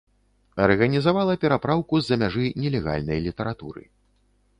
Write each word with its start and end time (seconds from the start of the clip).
Арганізавала 0.67 1.35
перапраўку 1.43 1.99
з-за 2.05 2.17
мяжы 2.21 2.45
нелегальнай 2.63 3.19
літаратуры. 3.27 3.85